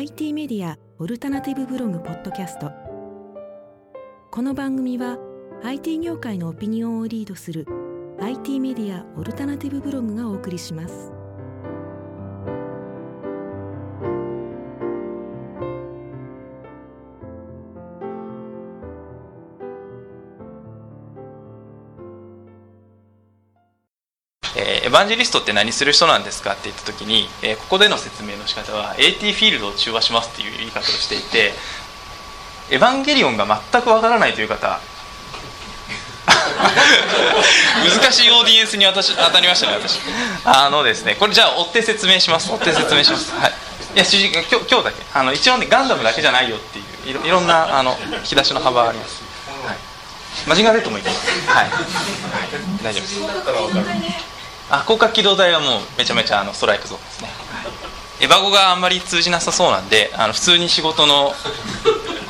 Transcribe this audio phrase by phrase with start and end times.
[0.00, 2.72] IT メディアオルタナティブブログポッドキャスト。
[4.30, 5.18] この番組は
[5.62, 7.66] IT 業界のオピニオンをリードする
[8.18, 11.12] IT メディアオルタナティブブログがお送りします。
[24.90, 26.54] エヴァンジェリストって何する人なんですか？
[26.54, 31.52] って言った時に、えーここでの説明の仕方は AT フィールドを中和しますっていう言い方をしていて
[32.70, 34.80] エヴァンゲリオンが全くわからないという方。
[38.00, 40.00] 難しいオーディエンスに私当たりましたね私。
[40.44, 42.50] あのですねこれじゃあ追って説明します。
[42.50, 43.30] 追って説明します。
[43.32, 43.52] はい。
[43.94, 44.96] いや主人公今日今日だけ。
[45.14, 49.22] あの一応ねガンダムだけじゃないよっていういろいろんなあの引き出しの幅があります、
[49.64, 49.76] はい、
[50.48, 51.30] マジンガー Z もいけます。
[51.48, 51.72] はい、はい、
[52.82, 54.29] 大丈夫です
[54.70, 57.28] あ広角機動隊はもうめちゃめちゃあのストライクゾーンですね、
[58.20, 61.32] エヴァ語があんまり通じなさそうなんであの普通に仕事の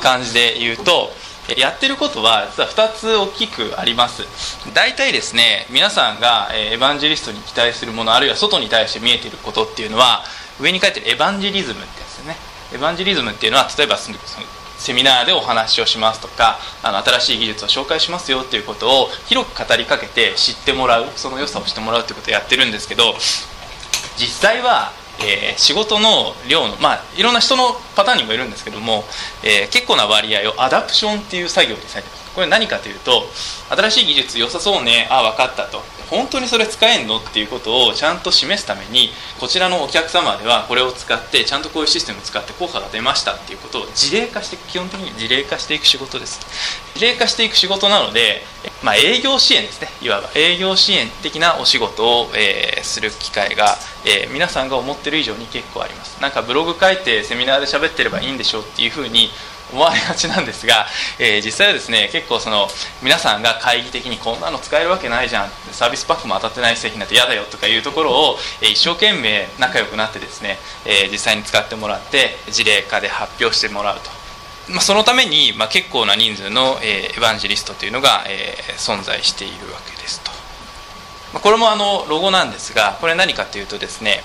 [0.01, 1.09] 感じで言うと
[1.57, 4.23] やってることは実は2つ大きくあります。
[4.73, 10.23] 大体ですね皆さんがえエヴァンジェリストに期待するものあるいは外に対して見えていることっていうのは
[10.59, 12.35] 上に書いてるエヴァンジェリズムってやつですね。
[12.73, 14.17] エヴァンジェリズムっていうのは例えばその
[14.81, 23.13] セミナーでお話をしますとかあの新しい技術を紹介しますよっていうことを広く語りかけて知ってもらうその良さを知ってもらうっていうことをやってるんですけど
[24.17, 29.03] 実際は、えー仕事の量のまあいろんな人のパターンにもいるんですけども、
[29.43, 32.20] えー結構な割合をアダプションっていう作業にされてます。
[32.35, 33.23] これ何かというと
[33.69, 35.81] 新しい技術良さそうねあ分かったと。
[36.11, 46.41] 本当にそれ使えんのっていうことをちゃんと示すためにこちらのお客様ではこれを使ってちゃんとこういうシステムを使って効果が出ましたっていうことを事例化して基本的に事例化していく仕事です。
[46.95, 48.41] 事例化していく仕事なので、
[48.83, 49.87] まあ、営業支援ですね。
[50.01, 56.21] いわば営業支援的なお仕事を、えーする機会が、えー皆さんが思ってる以上に結構あります。
[56.21, 59.29] なんかブログ書いてセミナーで喋ってればいいんでしょうっていうふうに
[59.71, 60.85] 思われがちなんですが、
[61.19, 62.67] えー実際はですね結構その
[63.01, 74.09] 皆さんが会議的にこんなの使えるわけないじゃんサービスパックも当たってない製品なんて嫌だよとかいうところを、えー一生懸命仲良くなってですね、えー実際に使ってもらって事例化で発表してもらうと。
[74.71, 80.31] まあ、そのために、まあ、結構な人数の、えーエヴァンジェリストというのが、えー存在しているわけですと。
[81.33, 84.21] まあこれもあのロゴなんですがこれ何かというとですね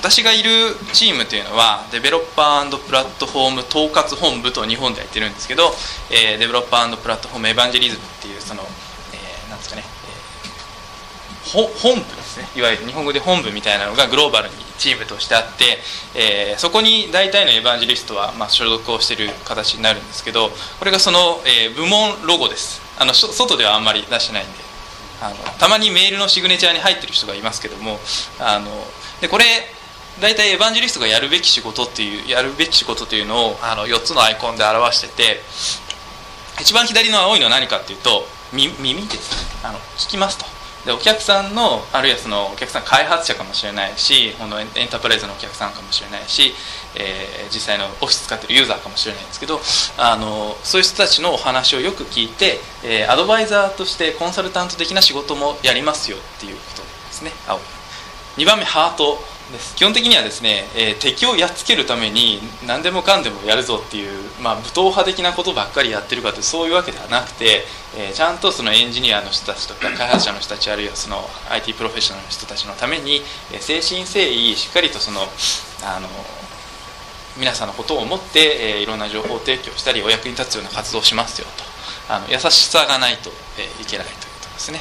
[0.00, 0.50] 私がいる
[0.92, 5.70] チームというのはデベロッパープラットフォーム統括本部と日本でやってるんですけど、
[6.10, 12.46] えーデベロッパープラットフォームエヴァンジェリズムっていうその、えーなんですかね、えー本部ですね。
[12.56, 15.78] いわゆる日本語で本部みたいなのがグローバルにチームとしてあって、
[16.14, 22.80] えーそこに大体のエヴァンジェリストは、まあ、所属をしている形になるんですけどこれがその、えー部門ロゴです。
[22.98, 24.52] あの外ではあんまり出してないんで
[25.20, 27.98] あのたまにメールのシグネチャーに入ってる人がいますけども
[28.38, 28.66] あの
[29.20, 29.44] でこれ
[30.20, 35.40] 大体エヴァンジェリストがやるべき仕事っていうやるべき仕事というのをあの4つのアイコンで表してて
[36.60, 40.58] 一番左の青いのは何かっていうとみ耳ですあの聞きますと。
[40.86, 46.54] でお客さんのあるいはそのお客さん開発者かもしれないしこのエンタープライズのお客さんかもしれないし、
[46.96, 49.60] えー実際のオフィス使ってるユーザーかもしれないんですけど
[49.98, 57.32] あのそういう人たちのお話をよく聞いて、えーアドバイザーとしてコンサルタント的な仕事もやりますよっていうことですね。
[57.46, 57.77] 青。
[58.38, 59.18] 2番目ハート
[59.50, 59.74] です。
[59.74, 67.64] 基本的にはですね、えー敵をやっつけるために何でもかんでもやるぞっていう、まあ、武闘派的なことばっかりやってるかというそういうわけではなくて、
[67.96, 71.18] えーちゃんとそのエンジニアの人たちとか開発者の人たちあるいはその
[71.50, 75.22] IT プロフェッショナルの人たちのために、えー誠心誠意しっかりとその
[75.82, 76.06] あの
[77.36, 82.14] 皆さんのことを思って、えーいろんな情報を提供したりお役に立つような活動をしますよと。
[82.14, 84.78] あの優しさがないと、えーいけないということですね。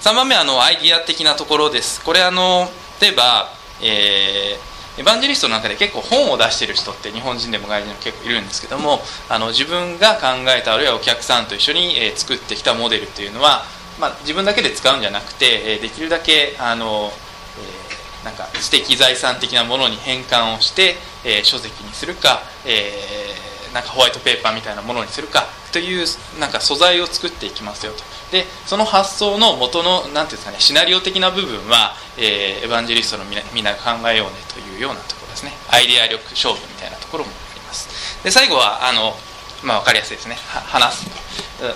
[0.00, 2.02] 3番目あのアイディア的なところです。
[2.02, 2.68] これあの
[3.00, 3.48] 例えば、
[3.82, 8.98] えーエヴァンジェリストの中で結構本を出している人って日本人でも外人でも結構いるんですけども
[9.28, 13.62] あの自分が考えたあるいはお客さんと一緒に、え作ってきたモデルというのは、
[14.00, 17.12] まあ、自分だけで使うんじゃなくて、えできるだけあの、
[17.56, 22.82] えーなんか知的財産的なものに変換をして、えー書籍にするか、え
[23.72, 26.06] なんかホワイトペーパーみたいなものにするかという
[26.40, 28.02] なんか素材を作っていきますよと。
[28.30, 35.52] でその発想の元のなんていうんですかねシナリオ的な部分は、えーエヴァンジェリストのみんなみんなが考えようねというようなところですね。
[35.70, 38.22] アイデア力勝負みたいなところもあります。
[38.24, 39.14] で最後はあの
[39.62, 40.36] まあ、分かりやすいですね。
[40.48, 41.06] は話す。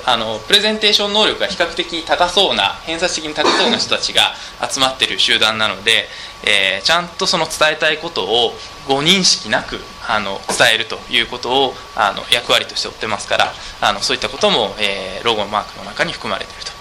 [0.06, 4.34] あのプレゼンテーション能力が比較的高そうな偏差値的に高そうな人たちが
[4.70, 6.08] 集まってる集団なので、
[6.44, 8.56] えーちゃんとその伝えたいことを
[8.87, 9.81] ご認識なく
[10.12, 16.73] あの伝えるということをあの役割として負ってますからあのそういったことも、えーロゴマークの中に含まれていると、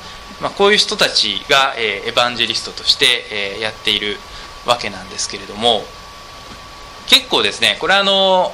[0.41, 4.17] まあ、こういう人たちが、えーエヴァンジェリストとして、えーやっている
[4.65, 5.83] わけなんですけれども
[7.07, 8.51] 結構ですねこれはあの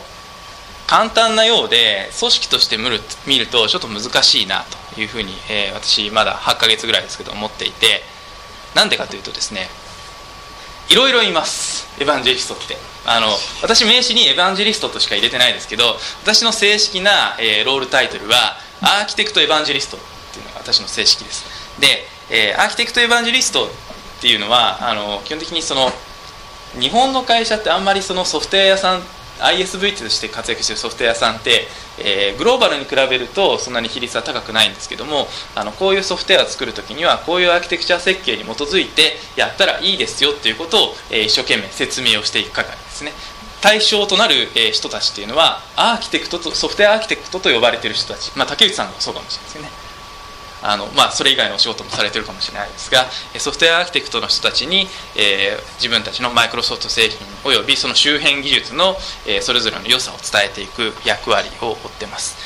[0.88, 4.64] 簡単なようで組織として見る見るとちょっと難しいな
[4.96, 8.02] というふうに、えー、私まだ8ヶ月ぐらいですけど思っていて
[8.74, 9.68] なんでかというとですね
[10.90, 11.88] いろいろいます。
[12.00, 12.78] エヴァンジェリストって。
[13.10, 13.28] あの
[13.62, 20.00] 私名刺にエヴァンジェリストとしか入れてないですけど私の正式な、えー、ロールタイトルはアーキテクトエヴァンジェリストっ
[20.34, 21.46] ていうのが私の正式です。
[21.80, 21.88] で、
[22.30, 23.70] えー、アーキテクトエヴァンジェリストっ
[24.20, 25.90] ていうのはあの基本的にその
[26.80, 29.02] 日本の会社ってあんまりそのソフトウェア屋さん
[29.40, 31.68] ISV として活躍しているソフトウェアさんって、
[32.00, 43.12] えー、グローバルに比べるとそんなに比率は高くないんですけどもあのこういうソフトウェアを作るときにはこういうアーキテクチャ設計に基づいてやったらいいですよっていうことを、えー、一生懸命説明をしていく係ですね。
[43.62, 49.87] 対象となる、えー、人たちっていうのはアーキテクトとソフトウェアアーキテクトと呼ばれてる人たち、まあ、竹内さんがそうかもしれないですよね。
[50.62, 53.06] あのまあ、それ以外のお仕事もされてるかもしれないですが
[53.38, 58.96] ソフトウェアアーキテクトの人たちに、えー、自分たちのマイクロソフト製品およびその周辺技術の、
[59.28, 62.38] えー、それぞれの良さを伝えていく役割を負ってます。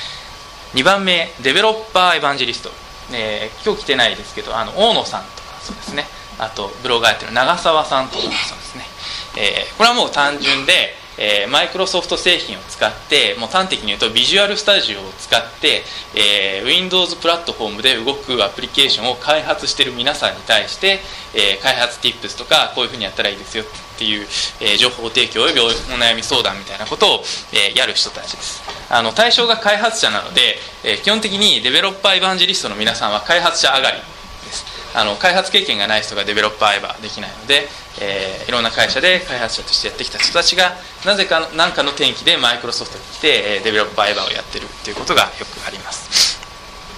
[0.73, 2.69] 2番目デベロッパーエヴァンジェリスト、
[3.13, 6.05] えー、今日来てないですけどあの大野さんとかそうですね。
[6.39, 8.83] あとブロガーやってる長澤さんとかそうですね、
[9.37, 15.83] え、これはもう単純でえー、マイクロソフト製品を使ってもう端的に言うとビジュアルスタジオを使って、
[16.15, 20.99] えー、Windows プラットフォームで動くアプリケーションを開発している皆さんに対して、
[21.33, 23.67] えー、開発 Tips とかこういうふうにやったらいいですよっ
[23.97, 24.21] ていう、
[24.61, 27.19] えー、情報提供およびお悩み相談みたいなことを、
[27.53, 28.61] えー、やる人たちです。
[28.89, 33.97] あの対象が開発者なので、えー、基本的にデベロッパーエヴァンジリストの皆さんは開発者上がり
[34.93, 37.67] あの開発経験がない人がデベロッパーエヴァできないので、
[37.99, 40.71] えー、いろんな会社で開発者としてやってきた人たちが
[41.05, 46.41] なぜか何かの転機でマイクロソフトに来て、え、デベロッパーエヴァをやってるっていうことがよくあります。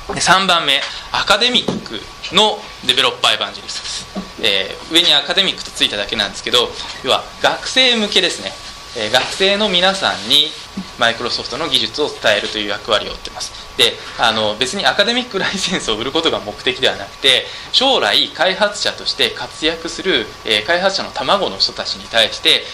[0.07, 0.81] で3番目
[1.11, 1.99] アカデミック
[2.35, 4.07] のデベロッパーエヴァンジェリストです、
[4.43, 6.67] えー、上にアカデミックとついただけなんですけど
[7.05, 8.51] 要は学生向けですね、
[8.97, 10.51] え学生の皆さんに
[10.99, 13.51] マイクロソフトの技術を伝えるという役割を負ってます。
[13.77, 22.65] であの別にアカデミック ライセンスを売ることが目的ではなくて将来開発者として活躍する、えー、開発者の卵の人たちに対して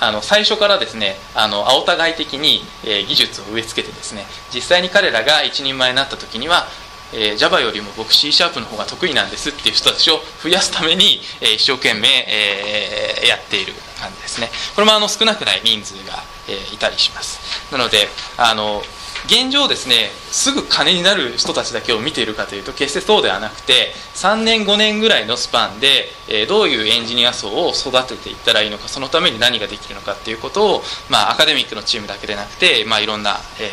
[0.00, 6.68] あの最初からですねあの青互い的に、えー、技術を植え付けてですね実際に彼らが一人前になった時には
[7.12, 13.72] えー、Java よりも僕 C シャープの方が得意なんですっていう人たちを増やすために、えー、一生懸命、えー、やっている。
[13.96, 14.50] 感じですね。
[14.74, 17.40] これもあの少なくない人数が、え、いたりします。
[17.72, 18.82] なのであの
[19.26, 33.70] 現状ですねすぐ金になる人たちだけを見ているかというと決してそうではなくて3年5年ぐらいのスパンで、え、どういうエンジニア層を育てていったらいいのかそのために何ができるのかっていうことを、まあ、アカデミックのチームだけでなくて、まあ、いろんな、え、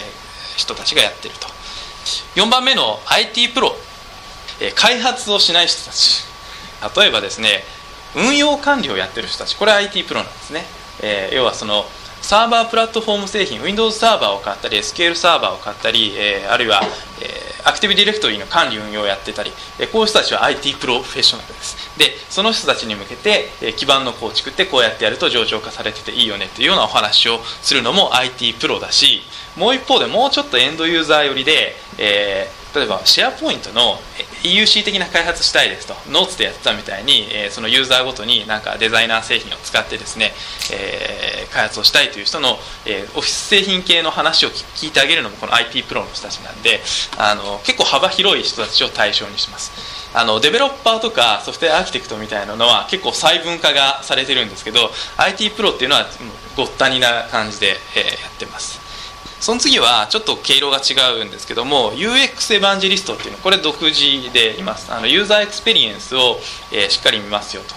[0.57, 1.47] 人たちがやってると。
[2.35, 3.75] 4番目の IT プロ、
[4.59, 6.23] え、開発をしない人たち。
[6.97, 7.63] 例えばですね
[8.15, 9.55] 運用管理をやってる人たち。
[9.55, 10.65] これ IT プロなんですね、
[11.01, 11.85] えー、要はその
[12.21, 16.81] サーバープラットフォーム製品 Windows サーバーを買ったり SQL サーバーを買ったり、えー、あるいは、
[17.21, 21.75] えー、アクティブディレクトリーの管理運用をやってたり、えー、こういう人たちは IT プロフェッショナルです。
[21.99, 29.21] でその人たちに向けて、えー、基盤の構築ってこうやってやると上場化されてていいよねっていうようなお話をするのも IT プロだし
[29.57, 33.97] もう一方でもうちょっとエンドユーザー寄りで、えー例えばシェアポイントの
[34.43, 40.31] EUC 的な開発したいですとノーツでやってたみたいに、えー、そのユーザーごとになんかデザイナー製品を使ってですね、
[40.73, 46.81] えー、開発をしたいという人の、えー、オフィス製品系の話を聞いてあげるのもこの IT プロの人たちなんで
[47.17, 50.03] あの結構幅広い人たちを対象にします。
[50.15, 56.05] あのデベロッパーとかソフトウェアアーキテクトみたいなのは結構細分化がされてるんですけど IT プロっていうのは
[56.55, 58.82] ごったにな感じで、えやってます。
[59.43, 64.89] その次はちょっと毛色が違うんですけども UX エバンジェリストっていうのこれ独自でいます。
[64.93, 66.37] あのユーザーエクスペリエンスを、
[66.71, 67.75] えー、しっかり見ますよと。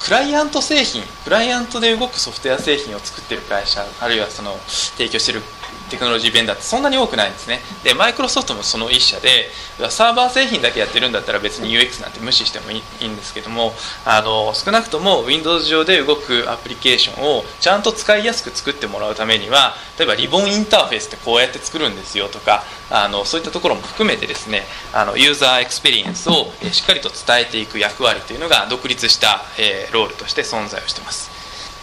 [0.00, 5.42] クライアント製品クライアントで動くソフトウェア製品を作ってる会社あるいはその提供してる
[5.88, 7.60] テクノロジーベンダーってそんなに多くないんですね。
[7.84, 9.48] でマイクロソフトもその一社で
[9.90, 13.72] サーバー製品だけやってるんだったら別に UX なんて無視してもいいんですけども
[14.04, 31.30] あの少なくとも Windows 上で動くアプリケーションをちゃんと使いやすく作ってもらうためには例えばリボンインターフェースってこうやって作るんですよとかあのそういったところも含めてですねあのユーザーエクスペリエンスをしっかりと伝えていく役割というのが独立した、えー、 role として存在をしてます。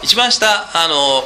[0.02, 1.24] 一番下あの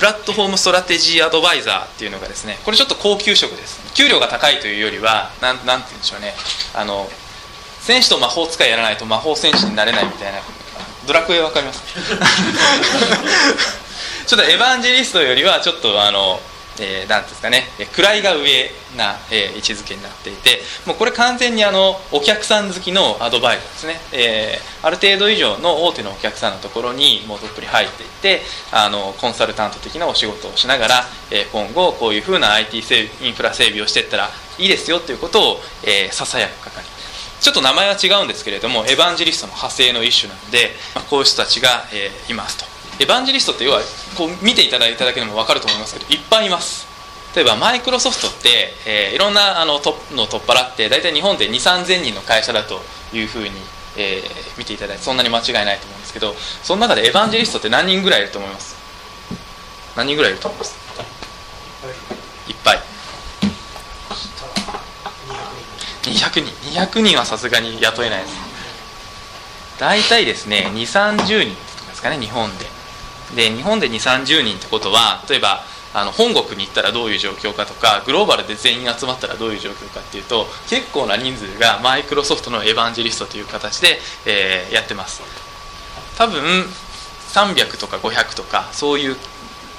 [0.00, 3.78] Platform Strategy Advisor っていうのがですねこれちょっと高級職です。
[3.94, 6.32] 給料が高いというよりはなんなんて言うんでしょうね。
[6.74, 7.06] あの
[7.80, 10.38] 戦士と魔法使いやらないと魔法戦士になれないみたいな。
[11.06, 11.80] ドラクエわかります？
[14.26, 16.40] ちょっとエヴァンジェリストよりはちょっとあの
[16.80, 17.64] えー、なんですかね。
[17.78, 30.94] 位が上な、えー、位置づけになっていてもうこれ完全にあのお客さん好きのアドバイザーですね、えー、ある程度以上の大手のお客さんのところにもうどっぷり入っていってあのコンサルタント的なお仕事をしながら、
[31.30, 32.78] えー、今後こういうふうな IT
[33.22, 35.60] インフラ整備をしていったらいいですよということを
[36.10, 36.84] ささやく係。
[37.40, 42.69] ちょっと名前は違うんですけれどもエヴァンジェリストの派生の一種なので、まあ、こういう人たちが、えー、いますと。
[43.00, 43.80] エヴァンジェリストって要は
[44.16, 46.86] こう見ていただいただけでも分かると思いますけどいっぱいいます。
[47.34, 52.80] 例えばマイクロソフトって、えー、いろんなあのトップの取っ払って大体日本で2 3 0 0 0人の会社だと
[53.14, 53.50] いうふうに、
[53.96, 58.76] えー、見ていただいてそんなに間違いないと思うんですけどその中でエヴァンジェリストって何人ぐらいいると思います？
[59.96, 60.76] 何人ぐらいいると思います？
[62.50, 62.78] いっぱい。
[66.02, 66.42] 200人。
[66.68, 67.16] 200人。
[67.16, 68.34] はさすがに雇えないです。
[69.78, 72.79] 大体ですね2 3 0人とかですかね日本で。
[73.34, 75.60] で日本で2 3 0人ってことは例えば
[75.92, 85.22] あの本国に行ったらどういう状況かとかグローバルで全員集まったらどういう状況かっていうと結構な人数がマイクロソフトのエヴァンジェリストという形で、えー、やってます。
[86.16, 86.42] 多分
[87.32, 89.16] 300とか500とかそういう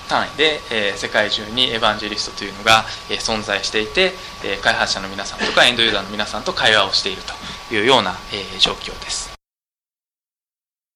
[0.10, 4.12] 単位で、えー、世界中にエヴァンジェリストというのが、えー、存在していて、
[4.44, 7.22] えー、開発者の皆さんとかエンドユーザーの皆さんと会話をしている
[7.70, 9.31] というような、えー、状況です。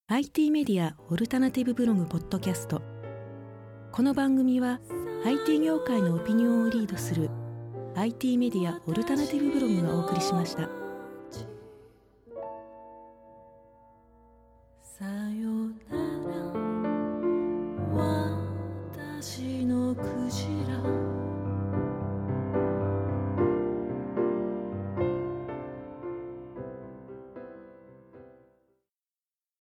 [0.08, 2.84] IT メディアオルタナティブブログポッドキャスト
[3.92, 4.80] この番組は
[5.26, 7.32] IT 業界のオピニオンをリードする
[7.96, 10.70] IT メディアオルタナティブブログがお送りしました。
[14.84, 16.05] さよなら